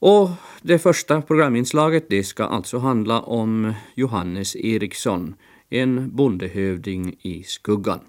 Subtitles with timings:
[0.00, 0.30] Och
[0.62, 5.34] det första programinslaget det ska alltså handla om Johannes Eriksson,
[5.68, 8.00] en bondehövding i skuggan.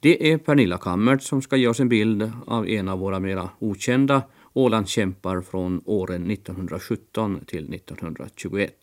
[0.00, 3.50] Det är Pernilla Kammert som ska ge oss en bild av en av våra mera
[3.58, 4.22] okända
[4.52, 8.74] Ålandskämpar från åren 1917 till 1921.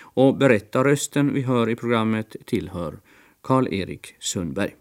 [0.00, 2.98] Och berättarrösten vi hör i programmet tillhör
[3.42, 4.74] Karl-Erik Sundberg.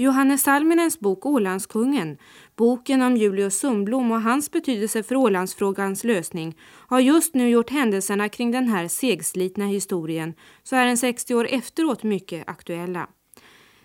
[0.00, 2.18] Johannes Salminens bok Ålandskungen,
[2.56, 8.28] boken om Julius Sundblom och hans betydelse för Ålandsfrågans lösning, har just nu gjort händelserna
[8.28, 13.08] kring den här segslitna historien, så är den 60 år efteråt mycket aktuella.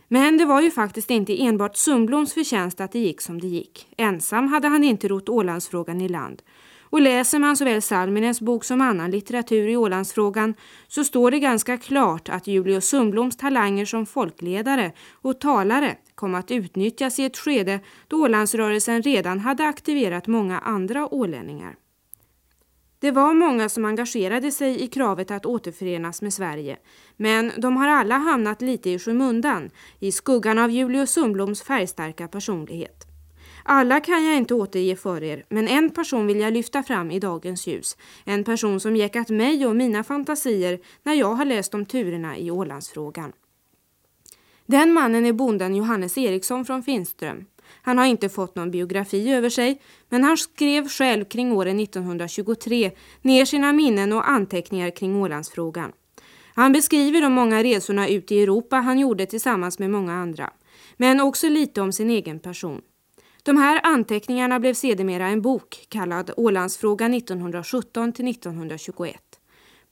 [0.08, 3.88] Men det var ju faktiskt inte enbart Sundbloms förtjänst att det gick som det gick.
[3.98, 6.42] Ensam hade han inte rott Ålandsfrågan i land.
[6.96, 10.54] Och läser man såväl Salminens bok som annan litteratur i Ålandsfrågan
[10.88, 16.52] så står det ganska klart att Julius Sundbloms talanger som folkledare och talare kom att
[16.52, 21.76] utnyttjas i ett skede då Ålandsrörelsen redan hade aktiverat många andra ålänningar.
[23.00, 26.78] Det var många som engagerade sig i kravet att återförenas med Sverige,
[27.18, 33.05] men de har alla hamnat lite i skymundan, i skuggan av Julius Sundbloms färgstarka personlighet.
[33.68, 37.20] Alla kan jag inte återge för er, men en person vill jag lyfta fram i
[37.20, 37.98] dagens ljus.
[38.24, 42.52] En person som jäckat mig och mina fantasier när jag har läst om turerna i
[42.52, 43.32] Ålandsfrågan.
[44.66, 47.46] Den mannen är bonden Johannes Eriksson från Finström.
[47.82, 52.92] Han har inte fått någon biografi över sig, men han skrev själv kring åren 1923
[53.22, 55.92] ner sina minnen och anteckningar kring Ålandsfrågan.
[56.56, 60.54] Han beskriver de många resorna ut i Europa han gjorde tillsammans med många andra,
[60.98, 62.82] men också lite om sin egen person.
[63.46, 69.22] De här anteckningarna blev sedermera en bok kallad Ålandsfrågan 1917 till 1921.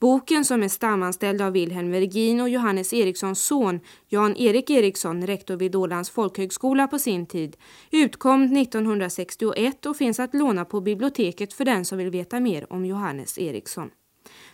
[0.00, 5.76] Boken som är stamanställd av Wilhelm Vergin och Johannes Erikssons son Jan-Erik Eriksson, rektor vid
[5.76, 7.56] Ålands folkhögskola på sin tid,
[7.90, 12.84] utkom 1961 och finns att låna på biblioteket för den som vill veta mer om
[12.84, 13.90] Johannes Eriksson.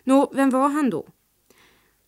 [0.05, 1.07] Nå, vem var han då?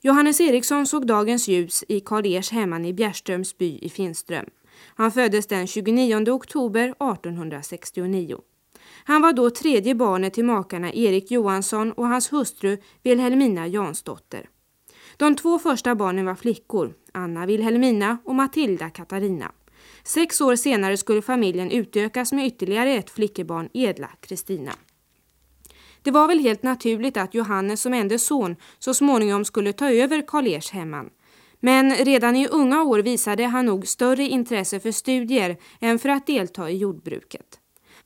[0.00, 4.46] Johannes Eriksson såg dagens ljus i Karl Ers hemman i Bjärströms by i Finström.
[4.94, 8.38] Han föddes den 29 oktober 1869.
[9.04, 14.48] Han var då tredje barnet till makarna Erik Johansson och hans hustru Wilhelmina Jansdotter.
[15.16, 19.52] De två första barnen var flickor, Anna Wilhelmina och Matilda Katarina.
[20.04, 24.72] Sex år senare skulle familjen utökas med ytterligare ett flickebarn, Edla Kristina.
[26.02, 30.26] Det var väl helt naturligt att Johannes som enda son så småningom skulle ta över
[30.26, 31.10] Karl Ers hemman.
[31.64, 36.26] Men redan i unga år visade han nog större intresse för studier än för att
[36.26, 37.58] delta i jordbruket.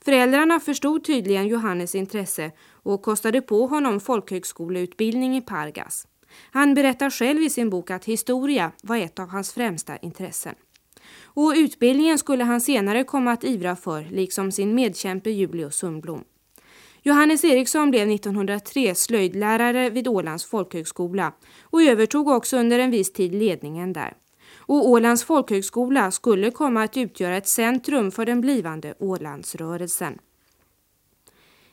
[0.04, 6.06] Föräldrarna förstod tydligen Johannes intresse och kostade på honom folkhögskoleutbildning i Pargas.
[6.50, 10.54] Han berättar själv i sin bok att historia var ett av hans främsta intressen.
[11.24, 16.24] Och utbildningen skulle han senare komma att ivra för, liksom sin medkämpe Julius Sundblom.
[17.06, 23.34] Johannes Eriksson blev 1903 slöjdlärare vid Ålands folkhögskola och övertog också under en viss tid
[23.34, 24.16] ledningen där.
[24.56, 30.18] Och Ålands folkhögskola skulle komma att utgöra ett centrum för den blivande Ålandsrörelsen.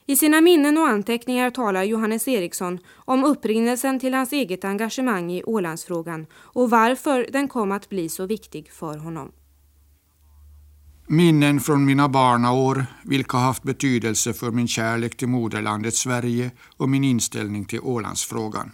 [0.05, 5.43] I sina minnen och anteckningar talar Johannes Eriksson om upprinnelsen till hans eget engagemang i
[5.43, 9.31] Ålandsfrågan och varför den kom att bli så viktig för honom.
[11.07, 17.03] Minnen från mina barnaår, vilka haft betydelse för min kärlek till moderlandet Sverige och min
[17.03, 18.71] inställning till Ålandsfrågan.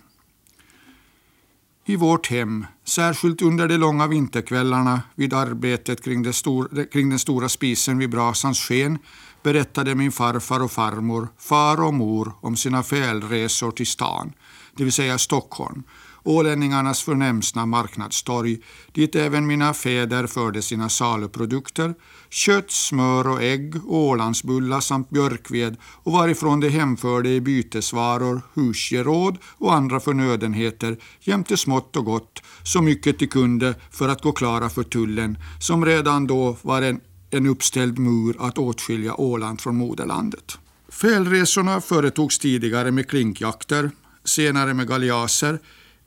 [1.85, 7.19] I vårt hem, särskilt under de långa vinterkvällarna vid arbetet kring, det stor, kring den
[7.19, 8.97] stora spisen vid brasans sken,
[9.43, 14.33] berättade min farfar och farmor, far och mor om sina fälresor till stan,
[14.75, 15.83] det vill säga Stockholm,
[16.23, 18.57] ålänningarnas förnämsta marknadstorg,
[18.91, 21.93] dit även mina fäder förde sina saluprodukter,
[22.29, 29.73] kött, smör och ägg, Ålandsbullar samt björkved och varifrån de hemförde i bytesvaror, husgeråd och
[29.73, 34.83] andra förnödenheter jämte smått och gott, så mycket de kunde för att gå klara för
[34.83, 37.01] tullen, som redan då var en,
[37.31, 40.57] en uppställd mur att åtskilja Åland från moderlandet.
[40.89, 43.91] Fälresorna företogs tidigare med klinkjakter,
[44.23, 45.59] senare med galjaser,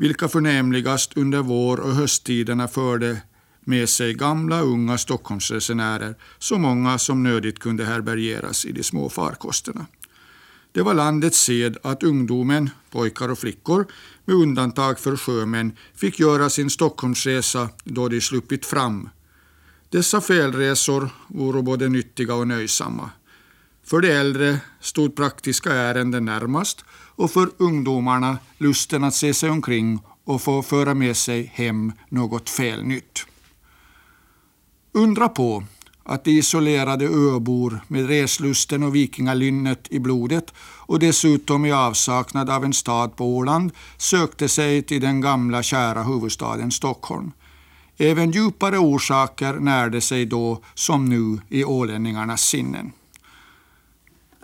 [0.02, 3.22] vilka förnämligast under vår och hösttiderna förde
[3.60, 9.86] med sig gamla unga Stockholmsresenärer, så många som nödigt kunde härbärgeras i de små farkosterna.
[10.72, 13.86] Det var landets sed att ungdomen, pojkar och flickor,
[14.24, 19.08] med undantag för sjömän, fick göra sin Stockholmsresa då de sluppit fram.
[19.88, 23.10] Dessa felresor vore både nyttiga och nöjsamma.
[23.84, 30.00] För de äldre stod praktiska ärenden närmast och för ungdomarna lusten att se sig omkring
[30.24, 33.26] och få föra med sig hem något felnytt.
[34.92, 35.64] Undra på
[36.04, 42.64] att de isolerade öbor med reslusten och vikingalynnet i blodet och dessutom i avsaknad av
[42.64, 47.32] en stad på Åland sökte sig till den gamla kära huvudstaden Stockholm.
[47.96, 52.92] Även djupare orsaker närde sig då som nu i ålänningarnas sinnen.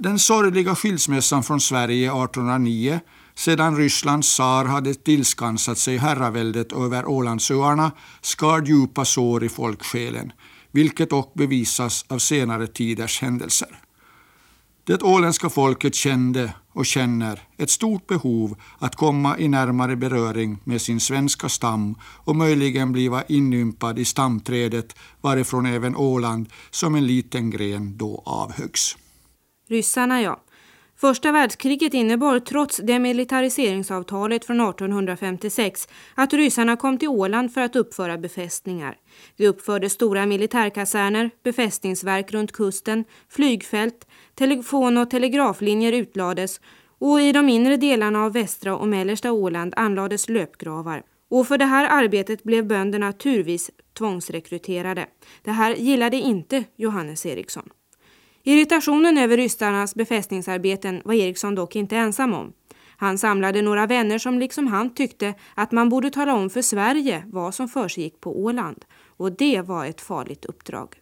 [0.00, 3.00] Den sorgliga skilsmässan från Sverige 1809
[3.34, 10.32] sedan Rysslands tsar hade tillskansat sig herraväldet över Ålandsöarna skar djupa sår i folksjälen,
[10.70, 13.80] vilket dock bevisas av senare tiders händelser.
[14.84, 20.80] Det åländska folket kände och känner ett stort behov att komma i närmare beröring med
[20.80, 27.50] sin svenska stam och möjligen bliva inympad i stamträdet varifrån även Åland som en liten
[27.50, 28.96] gren då avhögs.
[29.68, 30.44] Ryssarna ja.
[30.96, 38.18] Första världskriget innebar trots demilitariseringsavtalet från 1856 att ryssarna kom till Åland för att uppföra
[38.18, 38.96] befästningar.
[39.36, 46.60] De uppförde stora militärkaserner, befästningsverk runt kusten, flygfält, telefon- och telegraflinjer utlades
[46.98, 51.02] och i de inre delarna av västra och mellersta Åland anlades löpgravar.
[51.30, 55.06] Och för det här arbetet blev bönderna turvis tvångsrekryterade.
[55.42, 57.68] Det här gillade inte Johannes Eriksson.
[58.48, 62.52] Irritationen över ryssarnas befästningsarbeten var Eriksson dock inte ensam om.
[62.96, 67.24] Han samlade några vänner som liksom han tyckte att man borde tala om för Sverige
[67.26, 68.84] vad som försiggick på Åland.
[69.06, 70.94] Och det var ett farligt uppdrag.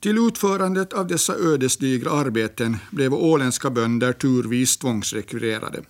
[0.00, 5.82] Till utförandet av dessa ödesdigra arbeten blev åländska bönder turvis tvångsrekvirerade.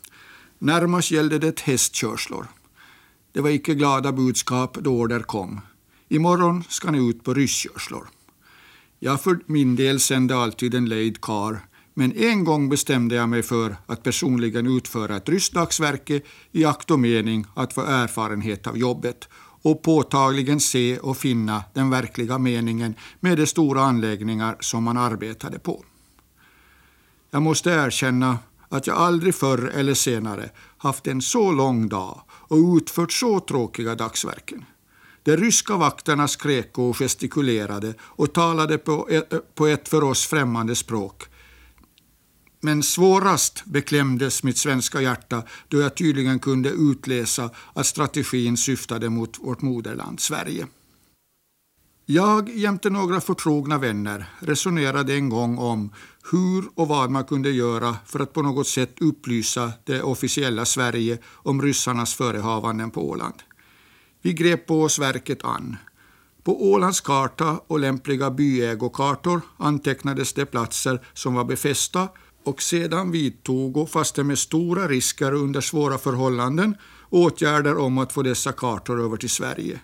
[0.59, 2.47] Närmast gällde det hästkörslor.
[3.33, 5.61] Det var icke glada budskap då order kom.
[6.09, 8.09] Imorgon ska ni ut på rysskörslor.
[9.05, 11.61] Jag för min del sände alltid en lejd kar,
[11.95, 16.21] men en gång bestämde jag mig för att personligen utföra ett ryssdagsverke
[16.53, 19.29] i akt och mening att få erfarenhet av jobbet
[19.63, 25.59] och påtagligen se och finna den verkliga meningen med de stora anläggningar som man arbetade
[25.59, 25.85] på.
[27.31, 28.39] Jag måste erkänna
[28.69, 33.95] att jag aldrig förr eller senare haft en så lång dag och utfört så tråkiga
[33.95, 34.65] dagsverken.
[35.23, 40.75] De ryska vakterna skrek och gestikulerade och talade e-, eh, på ett, för oss främmande
[40.75, 41.23] språk.
[42.61, 49.39] Men svårast beklämdes mitt svenska hjärta då jag tydligen kunde utläsa att strategin syftade mot
[49.39, 50.67] vårt moderland Sverige.
[52.07, 55.93] Jag jämte några förtrogna vänner resonerade en gång om
[56.33, 61.19] hur och vad man kunde göra för att på något sätt upplysa det officiella Sverige
[61.27, 63.35] om ryssarnas förehavanden på Åland.
[64.23, 65.77] Vi grep på oss verket an.
[66.43, 72.09] På Ålands karta och lämpliga byägokartor antecknades de platser som var befästa
[72.45, 76.77] och sedan vidtog, fastän med stora risker under svåra förhållanden,
[77.11, 79.81] åtgärder om att få dessa kartor över till Sverige.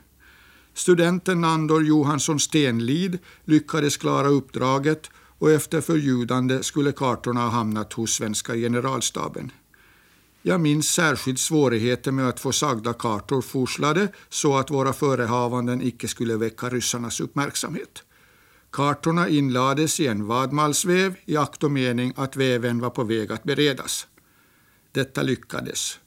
[0.75, 8.11] Studenten Nandor Johansson Stenlid lyckades klara uppdraget och efter förljudande skulle kartorna ha hamnat hos
[8.11, 9.53] svenska generalstaben.
[10.49, 16.09] Jag minns särskilt svårigheter med att få sagda kartor forslade så att våra förehavanden icke
[16.09, 18.03] skulle väcka ryssarnas uppmärksamhet.
[18.71, 23.45] Kartorna inlades i en vadmalsväv i akt och mening att väven var på väg att
[23.45, 24.07] beredas.
[24.93, 25.99] Detta lyckades.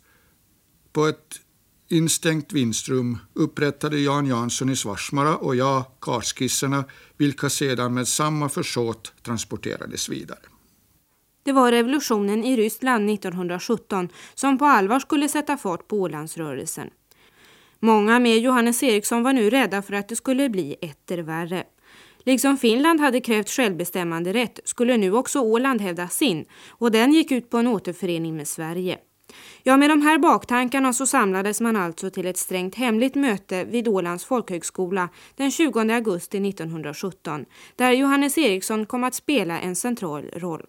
[0.93, 1.39] På ett
[1.87, 6.85] instängt vinstrum upprättade Jan Jansson i Svarsmara och jag kartskisserna
[7.17, 10.50] vilka sedan med samma försåt transporterades vidare.
[11.43, 16.89] Det var revolutionen i Ryssland 1917 som på allvar skulle sätta fart på Ålandsrörelsen.
[17.79, 21.63] Många med Johannes Eriksson var nu rädda för att det skulle bli etter värre.
[22.23, 27.31] Liksom Finland hade krävt självbestämmande rätt skulle nu också Åland hävda sin och den gick
[27.31, 28.97] ut på en återförening med Sverige.
[29.63, 33.87] Ja, med de här baktankarna så samlades man alltså till ett strängt hemligt möte vid
[33.87, 37.45] Ålands folkhögskola den 20 augusti 1917
[37.75, 40.65] där Johannes Eriksson kom att spela en central roll.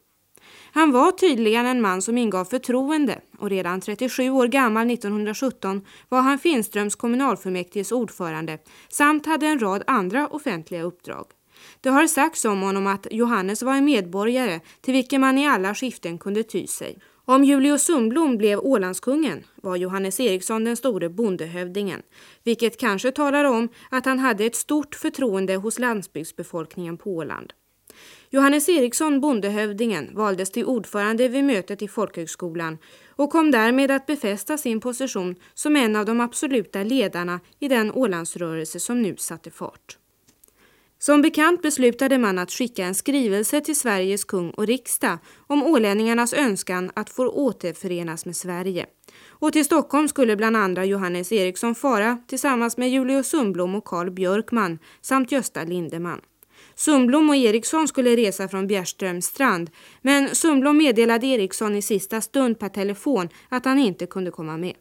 [0.75, 6.21] Han var tydligen en man som ingav förtroende och redan 37 år gammal 1917 var
[6.21, 11.27] han Finströms kommunalfullmäktiges ordförande samt hade en rad andra offentliga uppdrag.
[11.81, 15.75] Det har sagts om honom att Johannes var en medborgare till vilken man i alla
[15.75, 16.99] skiften kunde ty sig.
[17.25, 22.03] Om Julius Sundblom blev Ålandskungen var Johannes Eriksson den store bondehövdingen,
[22.45, 27.53] vilket kanske talar om att han hade ett stort förtroende hos landsbygdsbefolkningen på Åland.
[28.35, 34.59] Johannes Eriksson, bondehövdingen, valdes till ordförande vid mötet i folkhögskolan och kom därmed att befästa
[34.59, 39.99] sin position som en av de absoluta ledarna i den Ålandsrörelse som nu satte fart.
[40.99, 46.33] Som bekant beslutade man att skicka en skrivelse till Sveriges kung och riksdag om ålänningarnas
[46.33, 48.87] önskan att få återförenas med Sverige.
[49.29, 54.11] Och till Stockholm skulle bland andra Johannes Eriksson fara tillsammans med Julius Sundblom och Karl
[54.11, 56.21] Björkman samt Gösta Lindeman.
[56.75, 59.71] Sundblom och Eriksson skulle resa från Bjärströms strand
[60.03, 64.75] men Sundblom meddelade Eriksson i sista stund per telefon att han inte kunde komma med.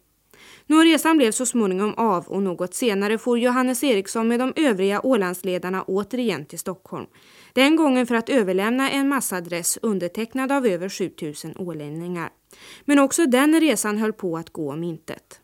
[0.67, 5.01] Nå resan blev så småningom av och något senare får Johannes Eriksson med de övriga
[5.01, 7.05] Ålandsledarna återigen till Stockholm.
[7.53, 12.29] Den gången för att överlämna en massadress undertecknad av över 7000 ålänningar.
[12.85, 15.39] Men också den resan höll på att gå om intet.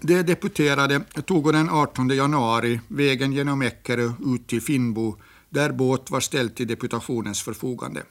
[0.00, 5.16] De deputerade tog den 18 januari vägen genom Eckerö ut till Finnbo
[5.52, 8.02] där båt var ställd till deputationens förfogande.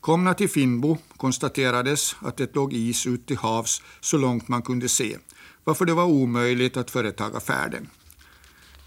[0.00, 4.88] Komna till Finnbo konstaterades att det låg is ut till havs så långt man kunde
[4.88, 5.16] se,
[5.64, 7.88] varför det var omöjligt att företaga färden.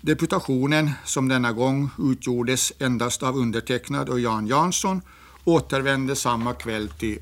[0.01, 5.01] Deputationen, som denna gång utgjordes endast av undertecknad och Jan Jansson,
[5.43, 7.19] återvände samma kväll till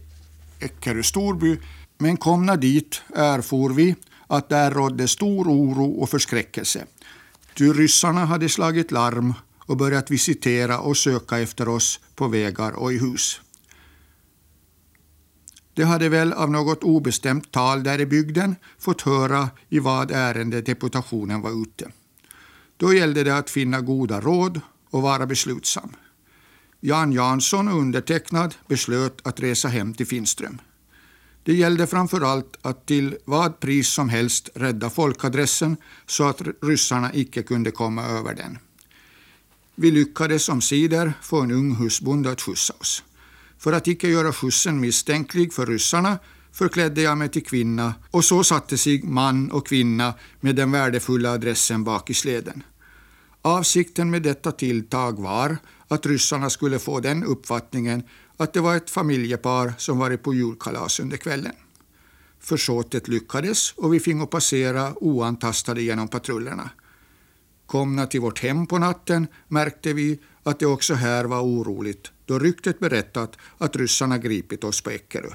[0.60, 1.60] Eckerö Storby,
[1.98, 3.96] men komna dit erfor vi
[4.28, 6.86] att där rådde stor oro och förskräckelse.
[7.58, 9.34] Ty ryssarna hade slagit larm
[9.66, 13.42] och börjat visitera och söka efter oss på vägar och i hus.
[15.74, 20.62] De hade väl av något obestämt tal där i bygden fått höra i vad ärende
[20.62, 21.92] deputationen var ute.
[22.78, 25.96] Då gällde det att finna goda råd och vara beslutsam.
[26.80, 30.62] Jan Jansson och undertecknad beslöt att resa hem till Finström.
[31.44, 37.14] Det gällde framför allt att till vad pris som helst rädda folkadressen så att ryssarna
[37.14, 38.58] icke kunde komma över den.
[39.76, 43.04] Vi lyckades omsider få en ung husbonde att skjutsa oss.
[43.58, 46.20] För att icke göra skjutsen misstänklig för ryssarna
[46.52, 51.32] förklädde jag mig till kvinna och så satte sig man och kvinna med den värdefulla
[51.32, 52.64] adressen bak i släden.
[53.42, 58.04] Avsikten med detta tilltag var att ryssarna skulle få den uppfattningen
[58.38, 61.56] att det var ett familjepar som varit på julkalas under kvällen.
[62.40, 66.70] Försåtet lyckades och vi fingo passera oantastade genom patrullerna.
[67.66, 72.40] Komna till vårt hem på natten märkte vi att det också här var oroligt då
[72.40, 75.30] ryktet berättat att ryssarna gripit oss på Eckerö.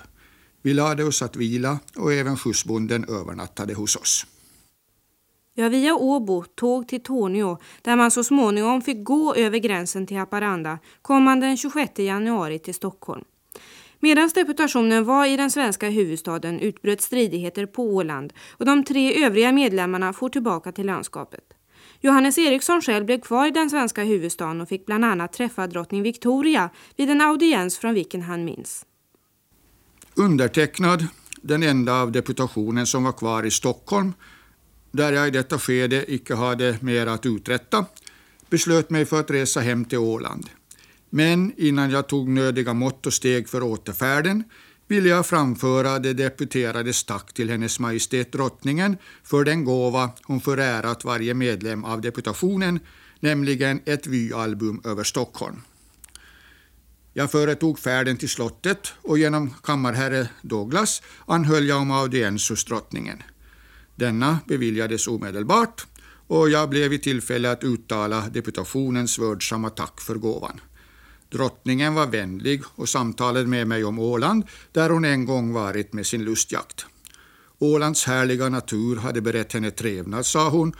[0.62, 4.26] Vi lade oss att vila och även skjutsbonden övernattade hos oss.
[5.54, 10.16] Ja, via Åbo tåg till Tornio där man så småningom fick gå över gränsen till
[10.16, 13.24] Haparanda kom man den 26 januari till Stockholm.
[14.00, 19.52] Medan deputationen var i den svenska huvudstaden utbröt stridigheter på Åland och de tre övriga
[19.52, 21.49] medlemmarna for tillbaka till landskapet.
[22.02, 26.02] Johannes Eriksson själv blev kvar i den svenska huvudstaden och fick bland annat träffa drottning
[26.02, 28.86] Victoria vid en audiens från vilken han minns.
[30.14, 31.06] Undertecknad,
[31.42, 34.12] den enda av deputationen som var kvar i Stockholm,
[34.92, 37.84] där jag i detta skede icke hade mer att uträtta,
[38.50, 40.50] beslöt mig för att resa hem till Åland.
[41.10, 44.44] Men innan jag tog nödiga mått och steg för återfärden
[44.90, 51.04] ville jag framföra det deputerades tack till Hennes Majestät Drottningen för den gåva hon förärat
[51.04, 52.80] varje medlem av deputationen,
[53.20, 55.62] nämligen ett vyalbum över Stockholm.
[57.12, 63.22] Jag företog färden till slottet och genom kammarherre Douglas anhöll jag om audiens hos drottningen.
[63.94, 65.86] Denna beviljades omedelbart
[66.26, 70.60] och jag blev i tillfälle att uttala deputationens vördsamma tack för gåvan.
[71.30, 76.06] Drottningen var vänlig och samtalade med mig om Åland, där hon en gång varit med
[76.06, 76.86] sin lustjakt.
[77.58, 80.72] Ålands härliga natur hade berett henne trevnad, sa hon,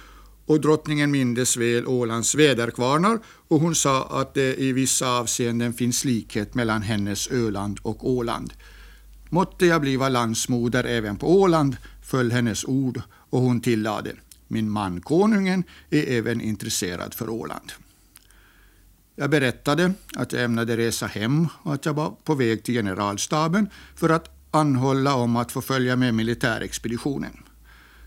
[0.47, 6.05] och drottningen mindes väl Ålands väderkvarnar och hon sa att det i vissa avseenden finns
[6.05, 8.53] likhet mellan hennes Öland och Åland.
[9.29, 14.13] Måtte jag bliva landsmoder även på Åland, föll hennes ord och hon tillade,
[14.49, 17.73] min man konungen är även intresserad för Åland.
[19.21, 23.71] Jag berättade att jag ämnade resa hem och att jag var på väg till generalstaben
[23.95, 27.33] för att anhålla om att få följa med militärexpeditionen.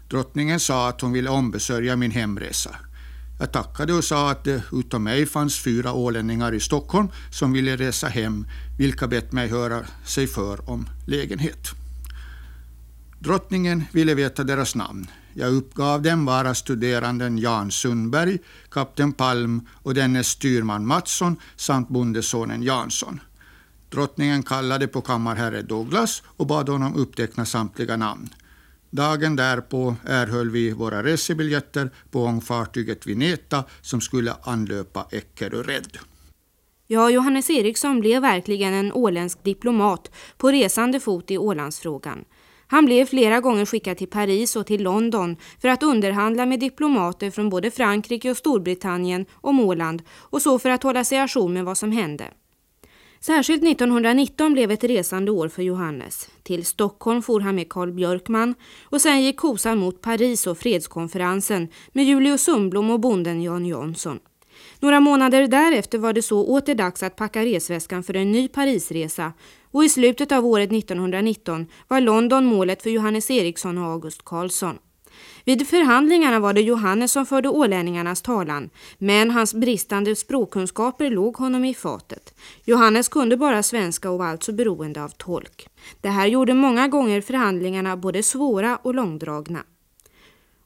[0.10, 2.75] Drottningen sa att hon ville ombesörja min hemresa.
[3.39, 7.77] Jag tackade och sa att det utom mig fanns fyra ålänningar i Stockholm som ville
[7.77, 11.67] resa hem, vilka bett mig höra sig för om lägenhet.
[13.20, 15.08] Drottningen ville veta deras namn.
[15.34, 18.40] Jag uppgav dem vara studeranden Jan Sundberg,
[18.72, 23.20] kapten Palm och dennes styrman Mattsson samt bondesonen Jansson.
[23.90, 28.30] Drottningen kallade på kammarherre Douglas och bad honom uppteckna samtliga namn.
[28.90, 35.98] Dagen därpå erhöll vi våra resebiljetter på ångfartyget Vineta som skulle anlöpa Eckerö Red.
[36.88, 42.25] Ja, Johannes Eriksson blev verkligen en åländsk diplomat på resande fot i Ålandsfrågan.
[42.74, 47.32] Han blev flera gånger skickad till Paris och till London för att underhandla med diplomater
[47.32, 51.65] från både Frankrike och Storbritannien om Åland och så för att hålla sig ajour med
[51.65, 52.25] vad som hände.
[53.20, 56.30] Särskilt 1919 blev ett resande år för Johannes.
[56.44, 61.68] Till Stockholm for han med Carl Björkman och sen gick kosan mot Paris och fredskonferensen
[61.92, 64.20] med Julius Sundblom och bonden Jan Jansson.
[64.80, 69.34] Några månader därefter var det så åter dags att packa resväskan för en ny Parisresa
[69.72, 74.78] och i slutet av året 1919 var London målet för Johannes Eriksson och August Karlsson.
[75.46, 81.66] Vid förhandlingarna var det Johannes som förde ålänningarnas talan, men hans bristande språkkunskaper låg honom
[81.66, 82.34] i fatet.
[82.66, 85.68] Johannes kunde bara svenska och var alltså beroende av tolk.
[86.02, 89.64] Det här gjorde många gånger förhandlingarna både svåra och långdragna.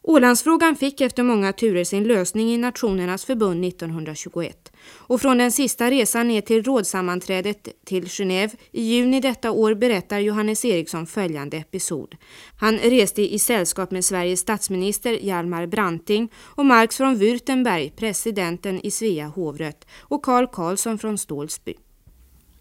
[0.09, 5.91] Ålandsfrågan fick efter många turer sin lösning i Nationernas förbund 1921 och från den sista
[5.91, 12.15] resan ner till rådsammanträdet till Genève i juni detta år berättar Johannes Eriksson följande episod.
[12.59, 18.91] Han reste i sällskap med Sveriges statsminister Hjalmar Branting och Marx från Württemberg, presidenten i
[18.91, 21.73] Svea hovrätt och Karl Karlsson från Stålsby.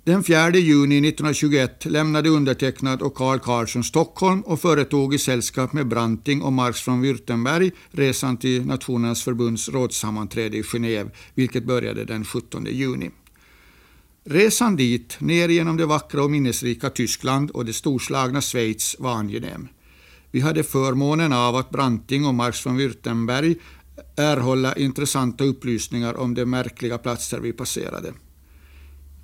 [0.06, 5.88] Den 4 juni 1921 lämnade undertecknad och Karl Karlsson Stockholm och företog i sällskap med
[5.88, 12.24] Branting och Marx från Württemberg resan till Nationernas förbunds rådssammanträde i Genève, vilket började den
[12.24, 13.10] 17 juni.
[14.24, 19.68] Resan dit, ner genom det vackra och minnesrika Tyskland och det storslagna Schweiz, var angenäm.
[20.30, 23.56] Vi hade förmånen av att Branting och Marx von Württemberg
[24.16, 28.12] erhålla intressanta upplysningar om de märkliga platser vi passerade.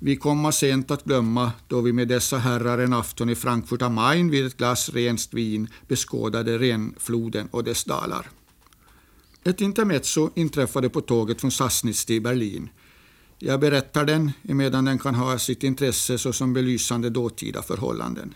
[0.05, 3.93] Vi komma sent att glömma då vi med dessa herrar en afton i Frankfurt am
[3.93, 8.29] Main vid ett glas rent vin beskådade Renfloden och dess dalar.
[9.43, 12.69] Ett intermezzo inträffade på tåget från Sassnitz till Berlin.
[13.39, 18.33] Jag berättar den emedan den kan ha sitt intresse såsom belysande dåtida förhållanden.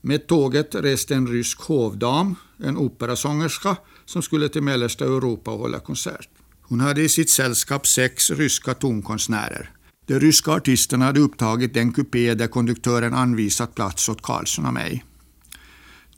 [0.00, 5.80] Med tåget reste en rysk hovdam, en operasångerska, som skulle till mellersta Europa och hålla
[5.80, 6.28] konsert.
[6.62, 9.70] Hon hade i sitt sällskap sex ryska tonkonstnärer.
[10.08, 15.04] De ryska artisterna hade upptagit den kupé där konduktören anvisat plats åt Karlsson och mig.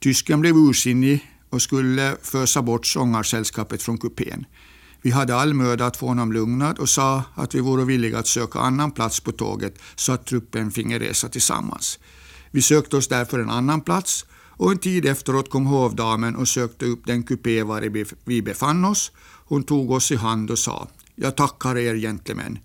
[0.00, 4.46] Tysken blev ursinnig och skulle fösa bort sångarsällskapet från kupén.
[5.02, 8.28] Vi hade all möda att få honom lugnad och sa att vi vore villiga att
[8.28, 11.98] söka annan plats på tåget så att truppen finge resa tillsammans.
[12.50, 16.84] Vi sökte oss därför en annan plats och en tid efteråt kom hovdamen och sökte
[16.86, 19.12] upp den kupé var vi befann oss.
[19.46, 22.58] Hon tog oss i hand och sa ”Jag tackar er gentlemän.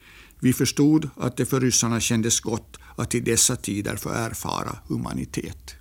[0.45, 5.75] Vi förstod att det för ryssarna kändes gott att i dessa tider få erfara humanitet.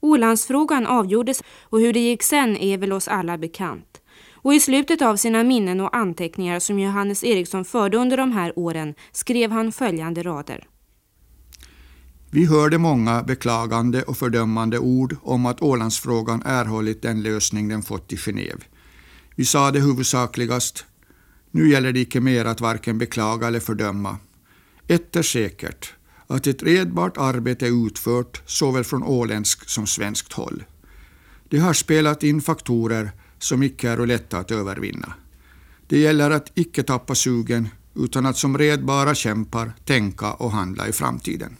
[0.00, 4.00] Ålandsfrågan avgjordes och hur det gick sen är väl oss alla bekant.
[4.32, 8.58] Och i slutet av sina minnen och anteckningar som Johannes Eriksson förde under de här
[8.58, 10.68] åren skrev han följande rader.
[12.30, 18.12] Vi hörde många beklagande och fördömande ord om att Ålandsfrågan erhållit den lösning den fått
[18.12, 18.62] i Genève.
[19.34, 20.84] Vi sa det huvudsakligast
[21.56, 24.16] nu gäller det icke mer att varken beklaga eller fördöma.
[24.86, 25.94] Ett är säkert,
[26.26, 30.64] att ett redbart arbete är utfört såväl från åländskt som svenskt håll.
[31.48, 35.14] Det har spelat in faktorer som icke är lätta att övervinna.
[35.86, 40.92] Det gäller att icke tappa sugen utan att som redbara kämpar tänka och handla i
[40.92, 41.56] framtiden.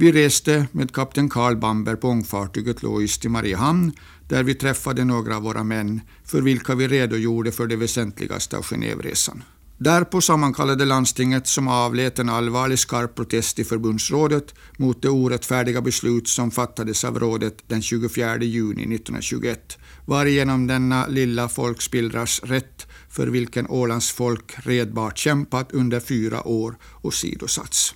[0.00, 3.92] Vi reste med kapten Karl Bamber på ångfartyget Lois till Mariehamn
[4.28, 8.62] där vi träffade några av våra män för vilka vi redogjorde för det väsentligaste av
[8.62, 9.42] Genèveresan.
[9.78, 16.28] Därpå sammankallade landstinget som avlät en allvarlig skarp protest i förbundsrådet mot det orättfärdiga beslut
[16.28, 23.66] som fattades av rådet den 24 juni 1921, varigenom denna lilla folkspillras rätt för vilken
[23.68, 27.94] Ålands folk redbart kämpat under fyra år och sidosatts.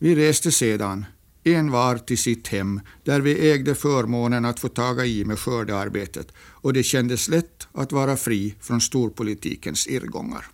[0.00, 1.06] Vi reste sedan,
[1.44, 6.32] en var till sitt hem, där vi ägde förmånen att få taga i med skördearbetet
[6.38, 10.46] och det kändes lätt att vara fri från storpolitikens irrgångar.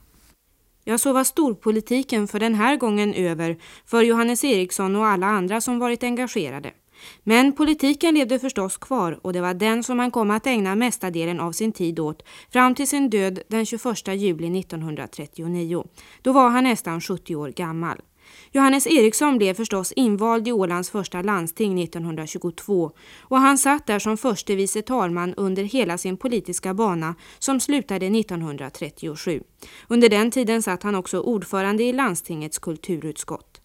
[0.85, 5.61] Ja, så var storpolitiken för den här gången över för Johannes Eriksson och alla andra
[5.61, 6.73] som varit engagerade.
[7.23, 11.11] Men politiken levde förstås kvar och det var den som han kom att ägna mesta
[11.11, 15.85] delen av sin tid åt fram till sin död den 21 juli 1939.
[16.23, 18.01] Då var han nästan 70 år gammal.
[18.57, 22.91] Johannes Eriksson blev förstås invald i Ålands första landsting 1922
[23.21, 28.07] och han satt där som förste vice talman under hela sin politiska bana som slutade
[28.07, 29.43] 1937.
[29.89, 33.61] Under den tiden satt han också ordförande i landstingets kulturutskott.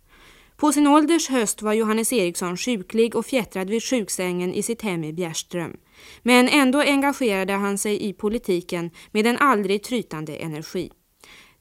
[0.57, 5.03] På sin ålders höst var Johannes Eriksson sjuklig och fjättrad vid sjuksängen i sitt hem
[5.03, 5.77] i Bjärström.
[6.21, 10.91] Men ändå engagerade han sig i politiken med en aldrig trytande energi.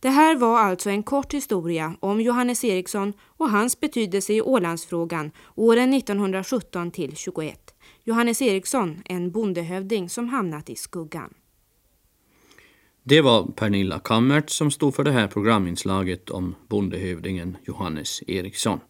[0.01, 5.31] Det här var alltså en kort historia om Johannes Eriksson och hans betydelse i Ålandsfrågan
[5.55, 7.75] åren 1917 till 21.
[8.05, 11.35] Johannes Eriksson, en bondehövding som hamnat i skuggan.
[13.03, 18.81] Det var Pernilla Kammert som stod för det här programinslaget om bondehövdingen Johannes Eriksson.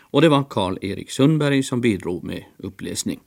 [0.00, 3.20] Och det var Karl-Erik Sundberg som bidrog med uppläsning.